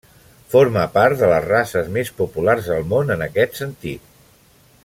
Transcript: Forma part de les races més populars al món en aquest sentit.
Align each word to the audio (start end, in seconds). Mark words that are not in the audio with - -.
Forma 0.53 0.85
part 0.95 1.19
de 1.19 1.29
les 1.33 1.45
races 1.51 1.93
més 1.99 2.11
populars 2.23 2.73
al 2.79 2.91
món 2.95 3.17
en 3.17 3.25
aquest 3.29 3.63
sentit. 3.63 4.13